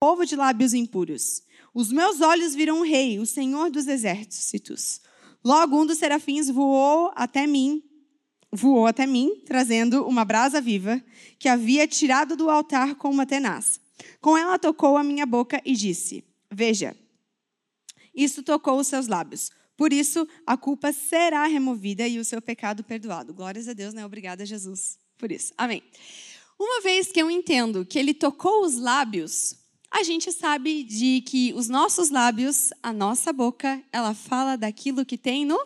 [0.00, 1.42] povo de lábios impuros.
[1.74, 5.00] Os meus olhos viram o rei, o Senhor dos exércitos.
[5.44, 7.82] Logo um dos serafins voou até mim,
[8.50, 11.02] voou até mim, trazendo uma brasa viva
[11.38, 13.80] que havia tirado do altar com uma tenaz.
[14.20, 16.96] Com ela tocou a minha boca e disse: Veja,
[18.14, 19.50] isso tocou os seus lábios.
[19.76, 23.32] Por isso, a culpa será removida e o seu pecado perdoado.
[23.32, 24.04] Glórias a Deus, né?
[24.04, 25.52] Obrigada, Jesus, por isso.
[25.56, 25.82] Amém.
[26.58, 29.54] Uma vez que eu entendo que ele tocou os lábios,
[29.90, 35.16] a gente sabe de que os nossos lábios, a nossa boca, ela fala daquilo que
[35.16, 35.58] tem no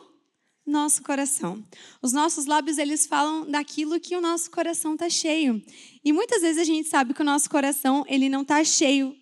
[0.66, 1.62] nosso coração.
[2.00, 5.62] Os nossos lábios, eles falam daquilo que o nosso coração está cheio.
[6.04, 9.16] E muitas vezes a gente sabe que o nosso coração, ele não está cheio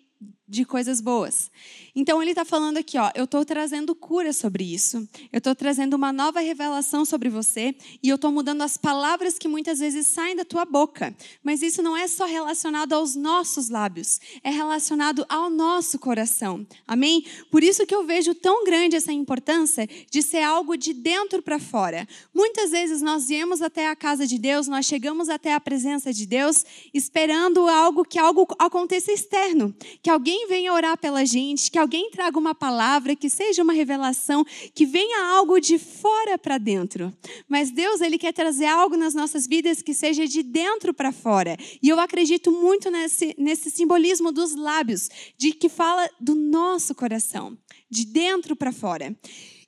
[0.51, 1.49] de coisas boas.
[1.95, 5.07] Então ele está falando aqui, ó, eu estou trazendo cura sobre isso.
[5.31, 7.73] Eu estou trazendo uma nova revelação sobre você
[8.03, 11.15] e eu estou mudando as palavras que muitas vezes saem da tua boca.
[11.41, 16.67] Mas isso não é só relacionado aos nossos lábios, é relacionado ao nosso coração.
[16.85, 17.25] Amém?
[17.49, 21.59] Por isso que eu vejo tão grande essa importância de ser algo de dentro para
[21.59, 22.05] fora.
[22.33, 26.25] Muitas vezes nós viemos até a casa de Deus, nós chegamos até a presença de
[26.25, 32.09] Deus esperando algo que algo aconteça externo, que alguém venha orar pela gente, que alguém
[32.11, 37.13] traga uma palavra, que seja uma revelação, que venha algo de fora para dentro.
[37.47, 41.57] Mas Deus, Ele quer trazer algo nas nossas vidas que seja de dentro para fora.
[41.81, 47.57] E eu acredito muito nesse, nesse simbolismo dos lábios, de que fala do nosso coração,
[47.89, 49.15] de dentro para fora.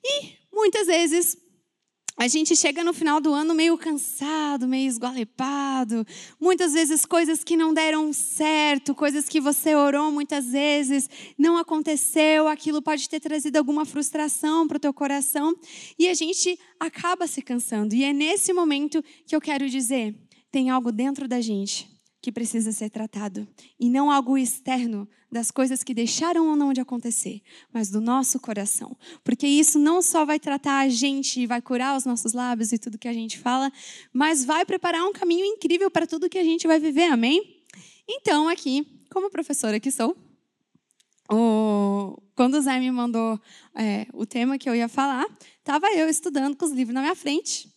[0.02, 1.36] E muitas vezes
[2.16, 6.06] a gente chega no final do ano meio cansado, meio esgualepado,
[6.40, 12.46] muitas vezes coisas que não deram certo, coisas que você orou muitas vezes, não aconteceu,
[12.46, 15.54] aquilo pode ter trazido alguma frustração para o teu coração,
[15.98, 17.94] e a gente acaba se cansando.
[17.94, 20.14] E é nesse momento que eu quero dizer,
[20.52, 21.93] tem algo dentro da gente
[22.24, 23.46] que precisa ser tratado,
[23.78, 28.40] e não algo externo das coisas que deixaram ou não de acontecer, mas do nosso
[28.40, 28.96] coração.
[29.22, 32.96] Porque isso não só vai tratar a gente, vai curar os nossos lábios e tudo
[32.96, 33.70] que a gente fala,
[34.10, 37.62] mas vai preparar um caminho incrível para tudo que a gente vai viver, amém?
[38.08, 40.16] Então, aqui, como professora que sou,
[41.30, 42.16] o...
[42.34, 43.38] quando o Zé me mandou
[43.74, 45.26] é, o tema que eu ia falar,
[45.58, 47.68] estava eu estudando com os livros na minha frente.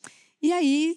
[0.41, 0.95] E aí,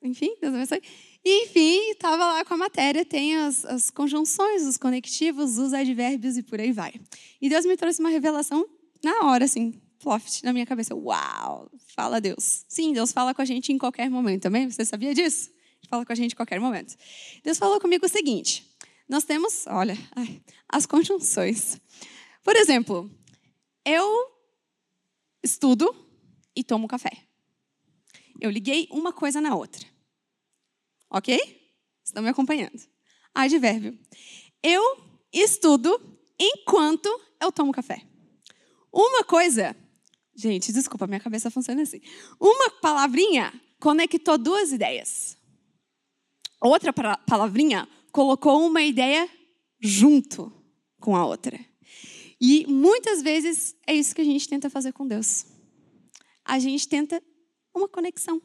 [0.00, 1.09] enfim, Deus abençoe.
[1.24, 6.36] E, enfim, estava lá com a matéria, tem as, as conjunções, os conectivos, os advérbios
[6.38, 6.94] e por aí vai.
[7.40, 8.66] E Deus me trouxe uma revelação
[9.04, 10.94] na hora, assim, ploft, na minha cabeça.
[10.94, 11.70] Uau!
[11.94, 12.64] Fala Deus.
[12.68, 14.70] Sim, Deus fala com a gente em qualquer momento, também.
[14.70, 15.50] Você sabia disso?
[15.88, 16.96] Fala com a gente em qualquer momento.
[17.44, 18.64] Deus falou comigo o seguinte:
[19.08, 21.80] nós temos, olha, ai, as conjunções.
[22.42, 23.10] Por exemplo,
[23.84, 24.30] eu
[25.42, 25.94] estudo
[26.54, 27.10] e tomo café.
[28.40, 29.89] Eu liguei uma coisa na outra.
[31.10, 31.38] Ok?
[32.04, 32.80] Estão me acompanhando.
[33.34, 33.98] Advérbio.
[34.62, 34.82] Eu
[35.32, 37.08] estudo enquanto
[37.40, 38.02] eu tomo café.
[38.92, 39.76] Uma coisa.
[40.34, 42.00] Gente, desculpa, minha cabeça funciona assim.
[42.40, 45.36] Uma palavrinha conectou duas ideias.
[46.60, 49.28] Outra palavrinha colocou uma ideia
[49.80, 50.52] junto
[51.00, 51.58] com a outra.
[52.40, 55.46] E muitas vezes é isso que a gente tenta fazer com Deus.
[56.44, 57.22] A gente tenta
[57.74, 58.40] uma conexão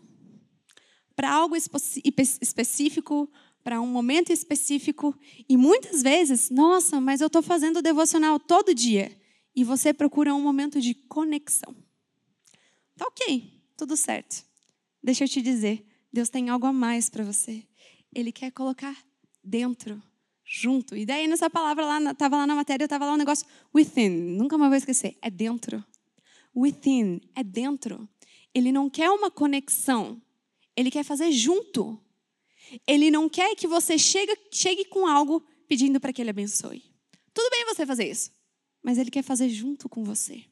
[1.16, 3.30] para algo específico,
[3.64, 5.18] para um momento específico.
[5.48, 9.12] E muitas vezes, nossa, mas eu estou fazendo devocional todo dia.
[9.56, 11.76] E você procura um momento de conexão.
[12.98, 14.46] Tá ok, tudo certo.
[15.02, 17.64] Deixa eu te dizer, Deus tem algo a mais para você.
[18.14, 18.96] Ele quer colocar
[19.44, 20.02] dentro,
[20.44, 20.96] junto.
[20.96, 24.10] E daí nessa palavra lá, estava lá na matéria, estava lá um negócio within.
[24.10, 25.18] Nunca mais vou esquecer.
[25.22, 25.84] É dentro.
[26.56, 28.08] Within, é dentro.
[28.54, 30.22] Ele não quer uma conexão
[30.76, 32.00] ele quer fazer junto.
[32.88, 36.84] Ele não quer que você chegue, chegue com algo pedindo para que ele abençoe.
[37.34, 38.32] Tudo bem você fazer isso,
[38.82, 40.44] mas ele quer fazer junto com você.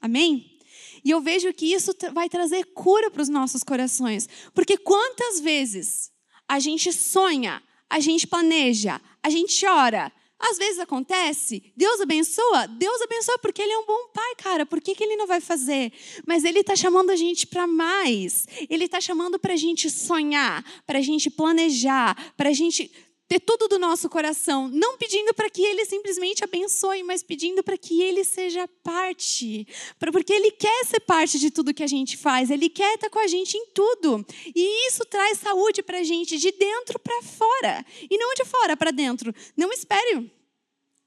[0.00, 0.58] Amém?
[1.04, 4.28] E eu vejo que isso vai trazer cura para os nossos corações.
[4.54, 6.10] Porque quantas vezes
[6.48, 13.00] a gente sonha, a gente planeja, a gente ora, às vezes acontece, Deus abençoa, Deus
[13.00, 14.66] abençoa porque Ele é um bom pai, cara.
[14.66, 15.92] Por que, que Ele não vai fazer?
[16.26, 18.46] Mas Ele está chamando a gente para mais.
[18.68, 22.90] Ele está chamando para a gente sonhar, para a gente planejar, para a gente
[23.32, 27.78] ter tudo do nosso coração, não pedindo para que Ele simplesmente abençoe, mas pedindo para
[27.78, 29.66] que Ele seja parte,
[29.98, 33.18] porque Ele quer ser parte de tudo que a gente faz, Ele quer estar com
[33.18, 34.22] a gente em tudo,
[34.54, 38.76] e isso traz saúde para a gente de dentro para fora, e não de fora
[38.76, 39.34] para dentro.
[39.56, 40.30] Não espere.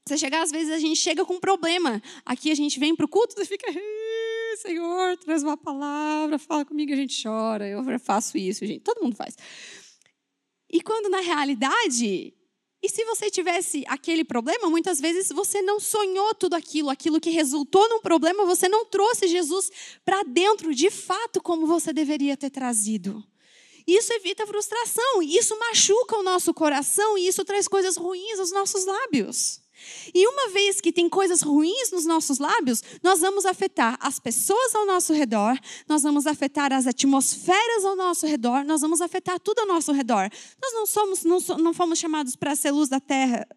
[0.08, 2.02] Você chegar, às vezes a gente chega com um problema.
[2.26, 3.68] Aqui a gente vem para o culto e fica,
[4.58, 7.68] Senhor, traz uma palavra, fala comigo, a gente chora.
[7.68, 8.82] Eu faço isso, gente.
[8.82, 9.36] Todo mundo faz.
[10.76, 12.34] E quando na realidade,
[12.84, 17.30] E se você tivesse aquele problema, muitas vezes você não sonhou tudo aquilo, aquilo que
[17.30, 19.72] resultou num problema, você não trouxe Jesus
[20.04, 23.24] para dentro de fato como você deveria ter trazido.
[23.88, 28.86] Isso evita frustração, isso machuca o nosso coração e isso traz coisas ruins aos nossos
[28.86, 29.62] lábios.
[30.14, 34.74] E uma vez que tem coisas ruins nos nossos lábios, nós vamos afetar as pessoas
[34.74, 39.60] ao nosso redor, nós vamos afetar as atmosferas ao nosso redor, nós vamos afetar tudo
[39.60, 40.30] ao nosso redor.
[40.62, 43.48] Nós não somos, não, não fomos chamados para ser luz da terra,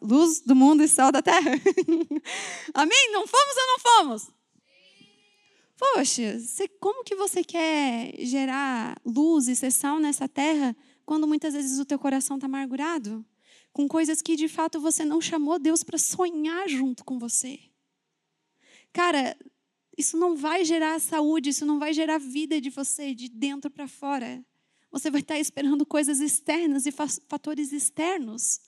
[0.00, 1.52] luz do mundo e sal da terra.
[2.74, 3.10] Amém?
[3.12, 4.40] Não fomos ou não fomos?
[5.76, 10.76] Poxa, você, como que você quer gerar luz e ser sal nessa terra
[11.06, 13.24] quando muitas vezes o teu coração está amargurado?
[13.72, 17.58] Com coisas que de fato você não chamou Deus para sonhar junto com você.
[18.92, 19.36] Cara,
[19.96, 23.86] isso não vai gerar saúde, isso não vai gerar vida de você de dentro para
[23.86, 24.44] fora.
[24.90, 28.60] Você vai estar esperando coisas externas e fatores externos.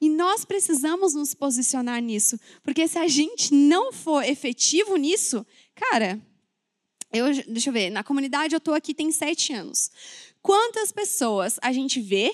[0.00, 5.44] E nós precisamos nos posicionar nisso, porque se a gente não for efetivo nisso,
[5.74, 6.20] cara,
[7.12, 9.90] eu, deixa eu ver, na comunidade eu estou aqui tem sete anos.
[10.40, 12.32] Quantas pessoas a gente vê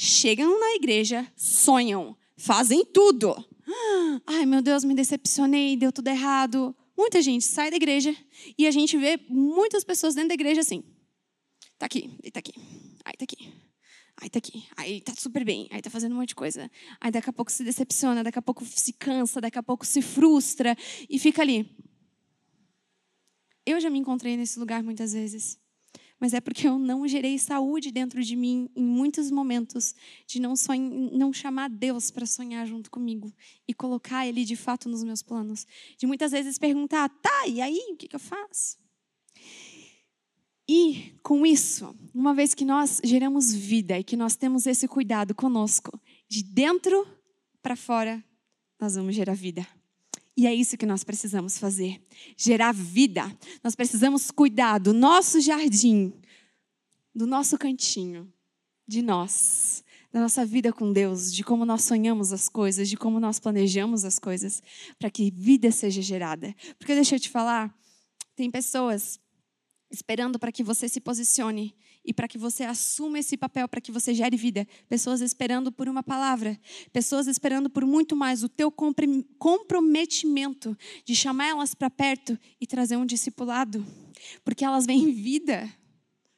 [0.00, 3.36] chegam na igreja, sonham, fazem tudo.
[4.26, 6.74] Ai, meu Deus, me decepcionei, deu tudo errado.
[6.96, 8.16] Muita gente sai da igreja
[8.56, 10.82] e a gente vê muitas pessoas dentro da igreja assim.
[11.78, 12.54] Tá aqui, e tá aqui,
[13.04, 13.52] aí tá aqui.
[14.22, 16.70] Aí tá aqui, aí tá super bem, aí tá fazendo um monte de coisa.
[16.98, 20.00] Aí daqui a pouco se decepciona, daqui a pouco se cansa, daqui a pouco se
[20.00, 20.76] frustra
[21.10, 21.70] e fica ali.
[23.66, 25.59] Eu já me encontrei nesse lugar muitas vezes
[26.20, 29.94] mas é porque eu não gerei saúde dentro de mim em muitos momentos
[30.26, 33.32] de não, sonhar, não chamar Deus para sonhar junto comigo
[33.66, 35.66] e colocar Ele de fato nos meus planos.
[35.96, 38.78] De muitas vezes perguntar, tá, e aí, o que, que eu faço?
[40.68, 45.34] E com isso, uma vez que nós geramos vida e que nós temos esse cuidado
[45.34, 47.08] conosco, de dentro
[47.62, 48.22] para fora,
[48.78, 49.66] nós vamos gerar vida.
[50.40, 52.00] E é isso que nós precisamos fazer:
[52.34, 53.30] gerar vida.
[53.62, 56.14] Nós precisamos cuidar do nosso jardim,
[57.14, 58.26] do nosso cantinho,
[58.88, 63.20] de nós, da nossa vida com Deus, de como nós sonhamos as coisas, de como
[63.20, 64.62] nós planejamos as coisas,
[64.98, 66.56] para que vida seja gerada.
[66.78, 67.70] Porque deixa eu te falar,
[68.34, 69.20] tem pessoas
[69.90, 73.92] esperando para que você se posicione e para que você assuma esse papel, para que
[73.92, 74.66] você gere vida.
[74.88, 76.58] Pessoas esperando por uma palavra,
[76.92, 78.72] pessoas esperando por muito mais o teu
[79.38, 83.84] comprometimento de chamar elas para perto e trazer um discipulado,
[84.44, 85.70] porque elas veem vida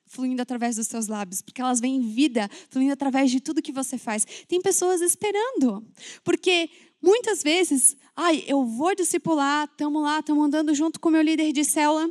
[0.06, 3.96] fluindo através dos seus lábios, porque elas veem vida fluindo através de tudo que você
[3.96, 4.26] faz.
[4.46, 5.86] Tem pessoas esperando,
[6.22, 6.68] porque
[7.00, 11.64] muitas vezes, ai, eu vou discipular, estamos lá, estamos andando junto com meu líder de
[11.64, 12.10] célula,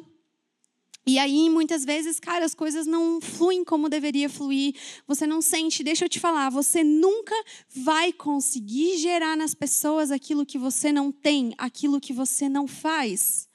[1.05, 4.75] e aí, muitas vezes, cara, as coisas não fluem como deveria fluir.
[5.07, 7.35] Você não sente, deixa eu te falar, você nunca
[7.75, 13.49] vai conseguir gerar nas pessoas aquilo que você não tem, aquilo que você não faz.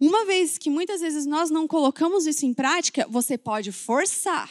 [0.00, 4.50] Uma vez que muitas vezes nós não colocamos isso em prática, você pode forçar.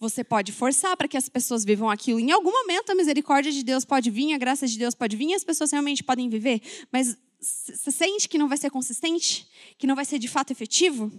[0.00, 2.18] Você pode forçar para que as pessoas vivam aquilo.
[2.18, 5.28] Em algum momento, a misericórdia de Deus pode vir, a graça de Deus pode vir,
[5.28, 6.60] e as pessoas realmente podem viver.
[6.92, 9.48] Mas você sente que não vai ser consistente?
[9.78, 11.10] Que não vai ser de fato efetivo?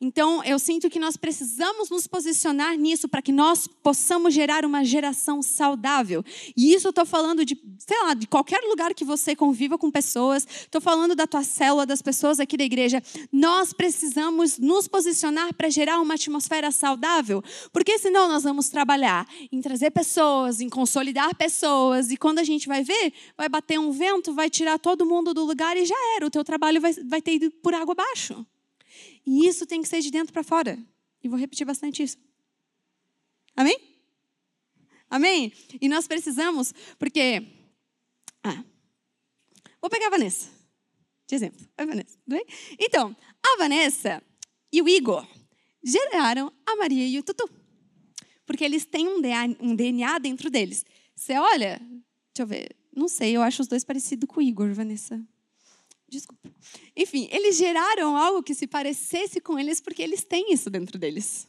[0.00, 4.84] Então, eu sinto que nós precisamos nos posicionar nisso para que nós possamos gerar uma
[4.84, 6.24] geração saudável.
[6.56, 9.92] E isso eu estou falando de, sei lá, de qualquer lugar que você conviva com
[9.92, 13.00] pessoas, estou falando da tua célula, das pessoas aqui da igreja.
[13.32, 19.60] Nós precisamos nos posicionar para gerar uma atmosfera saudável, porque senão nós vamos trabalhar em
[19.60, 24.34] trazer pessoas, em consolidar pessoas, e quando a gente vai ver, vai bater um vento,
[24.34, 26.26] vai tirar todo mundo do lugar e já era.
[26.26, 28.46] O teu trabalho vai, vai ter ido por água abaixo.
[29.26, 30.78] E isso tem que ser de dentro para fora.
[31.22, 32.16] E vou repetir bastante isso.
[33.56, 33.78] Amém?
[35.08, 35.52] Amém?
[35.80, 37.42] E nós precisamos, porque.
[38.42, 38.64] Ah,
[39.80, 40.48] vou pegar a Vanessa.
[41.26, 41.66] De exemplo.
[41.78, 42.18] Oi, Vanessa.
[42.24, 42.46] Tudo bem?
[42.78, 44.22] Então, a Vanessa
[44.72, 45.26] e o Igor
[45.82, 47.48] geraram a Maria e o Tutu.
[48.46, 50.84] Porque eles têm um DNA dentro deles.
[51.14, 54.72] Você olha, deixa eu ver, não sei, eu acho os dois parecidos com o Igor,
[54.72, 55.22] Vanessa.
[56.10, 56.52] Desculpa.
[56.96, 61.46] Enfim, eles geraram algo que se parecesse com eles porque eles têm isso dentro deles.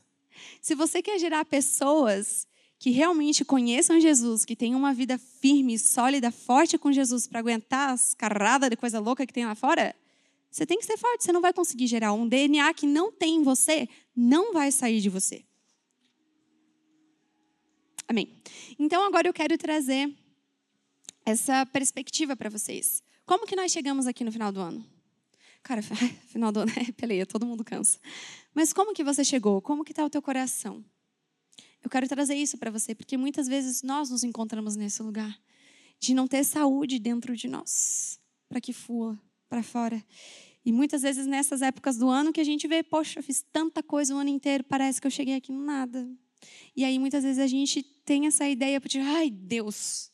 [0.61, 6.31] Se você quer gerar pessoas que realmente conheçam Jesus, que tenham uma vida firme, sólida,
[6.31, 9.95] forte com Jesus para aguentar as carradas de coisa louca que tem lá fora,
[10.51, 11.23] você tem que ser forte.
[11.23, 14.99] Você não vai conseguir gerar um DNA que não tem em você, não vai sair
[14.99, 15.43] de você.
[18.07, 18.29] Amém.
[18.77, 20.13] Então agora eu quero trazer
[21.25, 23.01] essa perspectiva para vocês.
[23.31, 24.85] Como que nós chegamos aqui no final do ano?
[25.63, 25.81] Cara,
[26.27, 27.97] final do ano é peleia, todo mundo cansa.
[28.53, 29.61] Mas como que você chegou?
[29.61, 30.83] Como que está o teu coração?
[31.81, 35.33] Eu quero trazer isso para você, porque muitas vezes nós nos encontramos nesse lugar
[35.97, 38.19] de não ter saúde dentro de nós,
[38.49, 40.03] para que flua para fora.
[40.65, 43.81] E muitas vezes nessas épocas do ano que a gente vê, poxa, eu fiz tanta
[43.81, 46.05] coisa o ano inteiro, parece que eu cheguei aqui no nada.
[46.75, 50.11] E aí muitas vezes a gente tem essa ideia de, ai, Deus.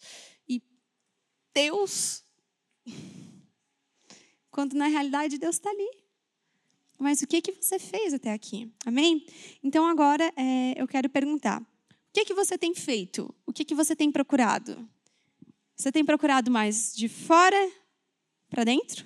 [0.48, 0.62] E
[1.52, 2.27] Deus.
[4.50, 5.90] Quando na realidade Deus está ali.
[7.00, 8.72] Mas o que que você fez até aqui?
[8.86, 9.26] Amém?
[9.64, 11.66] Então agora é, eu quero perguntar: o
[12.12, 13.34] que que você tem feito?
[13.46, 14.88] O que que você tem procurado?
[15.76, 17.72] Você tem procurado mais de fora
[18.50, 19.06] para dentro?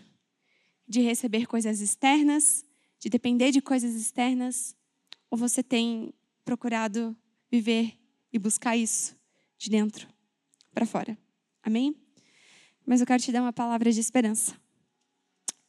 [0.87, 2.63] De receber coisas externas?
[2.97, 4.75] De depender de coisas externas?
[5.29, 6.13] Ou você tem
[6.45, 7.15] procurado
[7.51, 7.97] viver
[8.31, 9.15] e buscar isso
[9.57, 10.07] de dentro
[10.73, 11.17] para fora?
[11.61, 11.95] Amém?
[12.85, 14.53] Mas eu quero te dar uma palavra de esperança.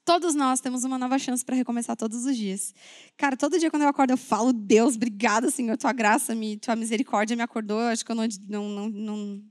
[0.04, 2.74] Todos nós temos uma nova chance para recomeçar todos os dias.
[3.16, 6.74] Cara, todo dia quando eu acordo eu falo, Deus, obrigada, Senhor, tua graça, me, tua
[6.74, 7.78] misericórdia me acordou.
[7.78, 9.44] Acho que eu não, não, não, não,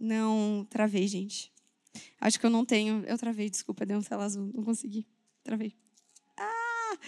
[0.00, 1.52] não travei, gente.
[2.20, 3.04] Acho que eu não tenho.
[3.06, 5.06] Eu travei, desculpa, deu um tela azul, não consegui.
[5.44, 5.74] Travei.
[6.36, 6.98] Ah!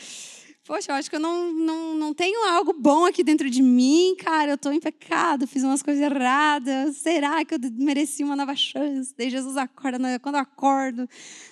[0.70, 4.14] Poxa, eu acho que eu não, não, não tenho algo bom aqui dentro de mim,
[4.16, 4.52] cara.
[4.52, 6.96] Eu estou em pecado, fiz umas coisas erradas.
[6.98, 9.12] Será que eu mereci uma nova chance?
[9.18, 11.08] Daí Jesus acorda, quando eu acordo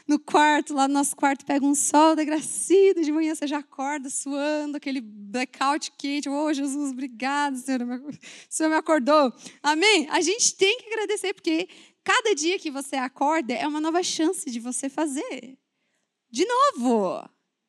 [0.07, 3.03] no quarto, lá no nosso quarto, pega um sol da gracida.
[3.03, 6.29] De manhã você já acorda suando, aquele blackout quente.
[6.29, 7.83] Oh, Jesus, obrigado, Senhor.
[7.83, 8.15] O
[8.49, 9.33] Senhor me acordou.
[9.61, 10.07] Amém?
[10.13, 11.69] A gente tem que agradecer, porque
[12.05, 15.59] cada dia que você acorda é uma nova chance de você fazer.
[16.31, 17.29] De novo.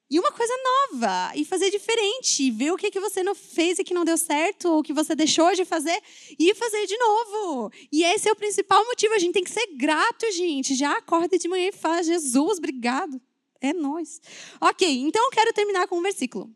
[0.10, 0.54] E uma coisa
[0.92, 4.18] nova, e fazer diferente, ver o que, que você não fez e que não deu
[4.18, 6.02] certo, ou que você deixou de fazer,
[6.38, 7.72] e fazer de novo.
[7.92, 10.74] E esse é o principal motivo, a gente tem que ser grato, gente.
[10.74, 13.22] Já acorda de manhã e fala, Jesus, obrigado.
[13.62, 14.20] É nós.
[14.60, 16.50] Ok, então eu quero terminar com um versículo.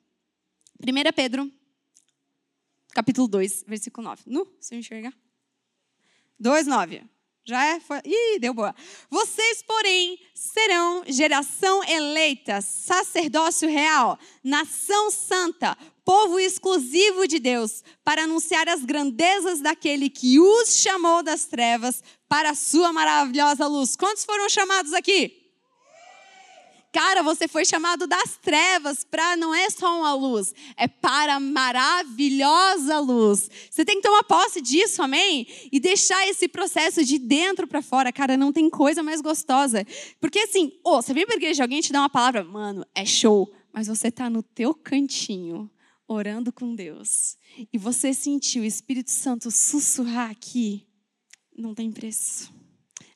[0.80, 1.52] 1 Pedro,
[2.90, 4.24] capítulo 2, versículo 9.
[4.26, 5.14] Nu, se eu enxergar.
[6.40, 7.04] 2, 9.
[7.46, 7.80] Já é?
[7.80, 8.00] Foi...
[8.06, 8.74] Ih, deu boa.
[9.10, 18.70] Vocês, porém, serão geração eleita, sacerdócio real, nação santa, povo exclusivo de Deus, para anunciar
[18.70, 23.98] as grandezas daquele que os chamou das trevas para a sua maravilhosa luz.
[23.98, 25.43] Quantos foram chamados aqui?
[26.94, 31.40] Cara, você foi chamado das trevas para não é só uma luz, é para a
[31.40, 33.50] maravilhosa luz.
[33.72, 35.48] Você tem que tomar posse disso, amém?
[35.72, 38.14] E deixar esse processo de dentro para fora.
[38.14, 39.84] Cara, não tem coisa mais gostosa.
[40.22, 43.52] Porque assim, oh, você vem para igreja, alguém te dá uma palavra, mano, é show.
[43.74, 45.68] Mas você tá no teu cantinho,
[46.08, 47.38] orando com Deus.
[47.74, 50.86] E você sentiu o Espírito Santo sussurrar aqui.
[51.58, 52.54] Não tem preço.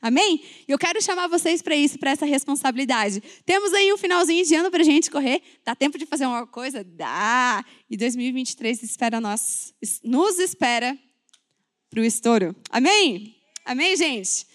[0.02, 0.44] Amém?
[0.68, 3.22] Eu quero chamar vocês para isso, para essa responsabilidade.
[3.46, 5.42] Temos aí um finalzinho de ano para a gente correr.
[5.66, 6.84] Dá tempo de fazer uma coisa?
[6.84, 7.66] Dá!
[7.90, 9.74] E 2023 espera nós,
[10.04, 10.98] nos espera
[11.90, 12.56] para o estouro.
[12.70, 13.36] Amém?
[13.66, 14.46] Amém, gente?